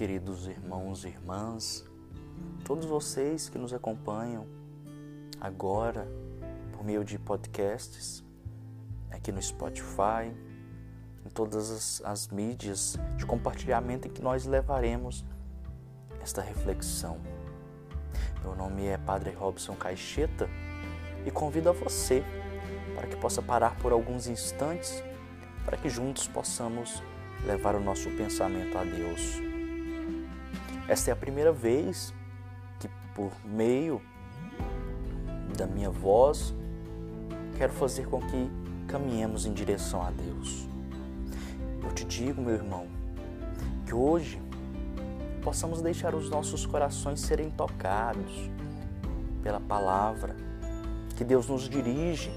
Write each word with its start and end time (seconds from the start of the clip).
queridos 0.00 0.46
irmãos 0.46 1.04
e 1.04 1.08
irmãs, 1.08 1.84
todos 2.64 2.86
vocês 2.86 3.50
que 3.50 3.58
nos 3.58 3.74
acompanham 3.74 4.46
agora 5.38 6.08
por 6.72 6.82
meio 6.82 7.04
de 7.04 7.18
podcasts, 7.18 8.24
aqui 9.10 9.30
no 9.30 9.42
Spotify, 9.42 10.34
em 11.22 11.28
todas 11.28 11.70
as, 11.70 12.02
as 12.02 12.28
mídias 12.28 12.98
de 13.18 13.26
compartilhamento 13.26 14.08
em 14.08 14.10
que 14.10 14.22
nós 14.22 14.46
levaremos 14.46 15.22
esta 16.22 16.40
reflexão. 16.40 17.20
Meu 18.42 18.56
nome 18.56 18.86
é 18.86 18.96
Padre 18.96 19.32
Robson 19.32 19.74
Caixeta 19.74 20.48
e 21.26 21.30
convido 21.30 21.68
a 21.68 21.72
você 21.72 22.24
para 22.94 23.06
que 23.06 23.16
possa 23.16 23.42
parar 23.42 23.76
por 23.76 23.92
alguns 23.92 24.28
instantes 24.28 25.04
para 25.62 25.76
que 25.76 25.90
juntos 25.90 26.26
possamos 26.26 27.02
levar 27.44 27.74
o 27.74 27.80
nosso 27.80 28.08
pensamento 28.12 28.78
a 28.78 28.82
Deus. 28.82 29.49
Esta 30.90 31.10
é 31.10 31.12
a 31.12 31.16
primeira 31.16 31.52
vez 31.52 32.12
que, 32.80 32.90
por 33.14 33.30
meio 33.44 34.02
da 35.56 35.64
minha 35.64 35.88
voz, 35.88 36.52
quero 37.56 37.72
fazer 37.72 38.08
com 38.08 38.20
que 38.20 38.50
caminhemos 38.88 39.46
em 39.46 39.52
direção 39.52 40.02
a 40.02 40.10
Deus. 40.10 40.66
Eu 41.80 41.92
te 41.94 42.04
digo, 42.04 42.42
meu 42.42 42.54
irmão, 42.54 42.88
que 43.86 43.94
hoje 43.94 44.42
possamos 45.44 45.80
deixar 45.80 46.12
os 46.12 46.28
nossos 46.28 46.66
corações 46.66 47.20
serem 47.20 47.52
tocados 47.52 48.50
pela 49.44 49.60
palavra 49.60 50.34
que 51.16 51.22
Deus 51.22 51.46
nos 51.46 51.68
dirige 51.68 52.32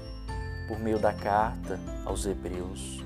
por 0.68 0.78
meio 0.78 1.00
da 1.00 1.12
carta 1.12 1.80
aos 2.04 2.24
Hebreus. 2.24 3.04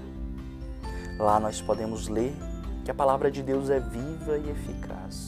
Lá 1.18 1.40
nós 1.40 1.58
podemos 1.58 2.06
ler 2.06 2.36
que 2.84 2.90
a 2.90 2.94
palavra 2.94 3.30
de 3.30 3.42
Deus 3.42 3.70
é 3.70 3.80
viva 3.80 4.36
e 4.36 4.50
eficaz. 4.50 5.27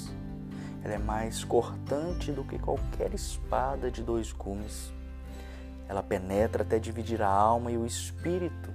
Ela 0.82 0.94
é 0.94 0.98
mais 0.98 1.44
cortante 1.44 2.32
do 2.32 2.44
que 2.44 2.58
qualquer 2.58 3.12
espada 3.14 3.90
de 3.90 4.02
dois 4.02 4.32
gumes. 4.32 4.92
Ela 5.88 6.02
penetra 6.02 6.62
até 6.62 6.78
dividir 6.78 7.20
a 7.22 7.28
alma 7.28 7.70
e 7.70 7.76
o 7.76 7.84
espírito, 7.84 8.72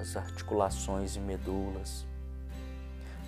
as 0.00 0.16
articulações 0.16 1.16
e 1.16 1.20
medulas. 1.20 2.06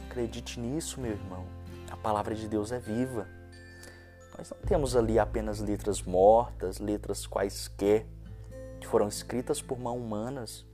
Acredite 0.06 0.60
nisso, 0.60 1.00
meu 1.00 1.12
irmão. 1.12 1.44
A 1.90 1.96
palavra 1.96 2.34
de 2.34 2.46
Deus 2.48 2.72
é 2.72 2.78
viva. 2.78 3.26
Nós 4.36 4.50
não 4.50 4.58
temos 4.66 4.94
ali 4.96 5.18
apenas 5.18 5.60
letras 5.60 6.02
mortas, 6.02 6.78
letras 6.78 7.26
quaisquer, 7.26 8.06
que 8.80 8.86
foram 8.86 9.08
escritas 9.08 9.60
por 9.60 9.78
mãos 9.78 9.98
humanas 9.98 10.66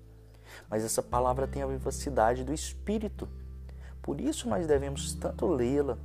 mas 0.68 0.84
essa 0.84 1.02
palavra 1.02 1.46
tem 1.46 1.62
a 1.62 1.66
vivacidade 1.66 2.44
do 2.44 2.52
Espírito. 2.52 3.28
Por 4.02 4.20
isso 4.20 4.48
nós 4.48 4.66
devemos 4.66 5.14
tanto 5.14 5.46
lê-la, 5.46 5.98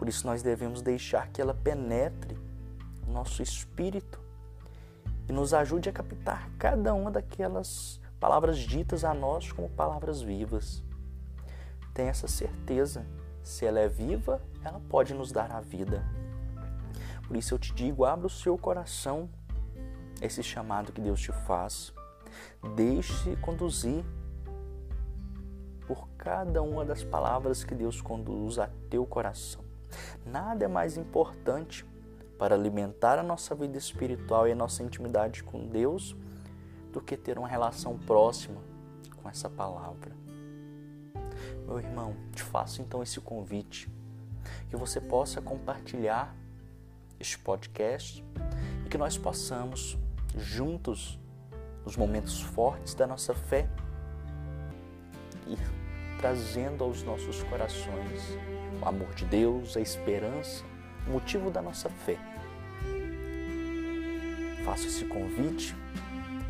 por 0.00 0.08
isso 0.08 0.26
nós 0.26 0.42
devemos 0.42 0.80
deixar 0.80 1.28
que 1.28 1.42
ela 1.42 1.52
penetre 1.52 2.34
o 3.06 3.10
nosso 3.12 3.42
espírito 3.42 4.18
e 5.28 5.32
nos 5.32 5.52
ajude 5.52 5.90
a 5.90 5.92
captar 5.92 6.48
cada 6.58 6.94
uma 6.94 7.10
daquelas 7.10 8.00
palavras 8.18 8.56
ditas 8.56 9.04
a 9.04 9.12
nós 9.12 9.52
como 9.52 9.68
palavras 9.68 10.22
vivas. 10.22 10.82
Tenha 11.92 12.08
essa 12.08 12.26
certeza, 12.26 13.04
se 13.42 13.66
ela 13.66 13.78
é 13.78 13.88
viva, 13.88 14.40
ela 14.64 14.80
pode 14.88 15.12
nos 15.12 15.30
dar 15.32 15.52
a 15.52 15.60
vida. 15.60 16.02
Por 17.28 17.36
isso 17.36 17.52
eu 17.52 17.58
te 17.58 17.74
digo, 17.74 18.06
abra 18.06 18.26
o 18.26 18.30
seu 18.30 18.56
coração 18.56 19.28
esse 20.22 20.42
chamado 20.42 20.92
que 20.92 21.00
Deus 21.02 21.20
te 21.20 21.30
faz. 21.30 21.92
Deixe 22.74 23.36
conduzir 23.36 24.02
por 25.86 26.08
cada 26.16 26.62
uma 26.62 26.86
das 26.86 27.04
palavras 27.04 27.62
que 27.62 27.74
Deus 27.74 28.00
conduz 28.00 28.58
a 28.58 28.70
teu 28.88 29.04
coração. 29.04 29.68
Nada 30.24 30.64
é 30.64 30.68
mais 30.68 30.96
importante 30.96 31.84
para 32.38 32.54
alimentar 32.54 33.18
a 33.18 33.22
nossa 33.22 33.54
vida 33.54 33.76
espiritual 33.76 34.48
e 34.48 34.52
a 34.52 34.56
nossa 34.56 34.82
intimidade 34.82 35.42
com 35.42 35.66
Deus 35.66 36.16
do 36.92 37.00
que 37.00 37.16
ter 37.16 37.38
uma 37.38 37.48
relação 37.48 37.98
próxima 37.98 38.60
com 39.22 39.28
essa 39.28 39.48
palavra. 39.48 40.12
Meu 41.66 41.78
irmão, 41.78 42.16
te 42.32 42.42
faço 42.42 42.80
então 42.82 43.02
esse 43.02 43.20
convite 43.20 43.90
que 44.68 44.76
você 44.76 45.00
possa 45.00 45.40
compartilhar 45.40 46.34
este 47.18 47.38
podcast 47.38 48.24
e 48.84 48.88
que 48.88 48.96
nós 48.96 49.18
possamos 49.18 49.98
juntos 50.36 51.20
nos 51.84 51.96
momentos 51.96 52.40
fortes 52.40 52.94
da 52.94 53.06
nossa 53.06 53.34
fé 53.34 53.68
trazendo 56.20 56.84
aos 56.84 57.02
nossos 57.02 57.42
corações 57.44 58.38
o 58.82 58.86
amor 58.86 59.14
de 59.14 59.24
Deus, 59.24 59.74
a 59.74 59.80
esperança, 59.80 60.62
o 61.06 61.12
motivo 61.12 61.50
da 61.50 61.62
nossa 61.62 61.88
fé. 61.88 62.18
Faço 64.62 64.86
esse 64.86 65.06
convite 65.06 65.74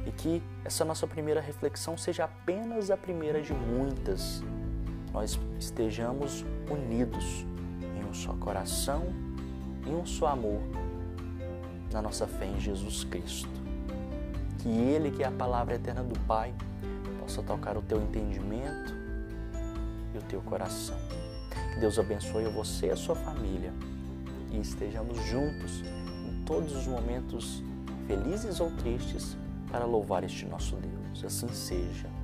e 0.04 0.10
que 0.10 0.42
essa 0.64 0.84
nossa 0.84 1.06
primeira 1.06 1.40
reflexão 1.40 1.96
seja 1.96 2.24
apenas 2.24 2.90
a 2.90 2.96
primeira 2.96 3.40
de 3.40 3.54
muitas. 3.54 4.42
Nós 5.12 5.38
estejamos 5.58 6.44
unidos 6.68 7.46
em 7.96 8.04
um 8.04 8.12
só 8.12 8.32
coração 8.34 9.04
e 9.86 9.90
um 9.90 10.04
só 10.04 10.26
amor 10.26 10.60
na 11.92 12.02
nossa 12.02 12.26
fé 12.26 12.46
em 12.46 12.58
Jesus 12.58 13.04
Cristo 13.04 13.60
que 14.58 14.68
Ele, 14.68 15.10
que 15.10 15.22
é 15.22 15.26
a 15.26 15.30
palavra 15.30 15.76
eterna 15.76 16.02
do 16.02 16.18
Pai, 16.20 16.52
possa 17.18 17.42
tocar 17.42 17.76
o 17.76 17.82
teu 17.82 18.00
entendimento 18.02 19.00
e 20.14 20.18
o 20.18 20.22
teu 20.22 20.40
coração. 20.42 20.96
Que 21.72 21.80
Deus 21.80 21.98
abençoe 21.98 22.44
você 22.46 22.86
e 22.86 22.90
a 22.90 22.96
sua 22.96 23.14
família 23.14 23.72
e 24.50 24.60
estejamos 24.60 25.16
juntos 25.26 25.82
em 26.28 26.44
todos 26.44 26.74
os 26.74 26.86
momentos 26.86 27.62
felizes 28.06 28.60
ou 28.60 28.70
tristes 28.72 29.36
para 29.70 29.84
louvar 29.84 30.24
este 30.24 30.46
nosso 30.46 30.76
Deus. 30.76 31.24
Assim 31.24 31.48
seja. 31.48 32.19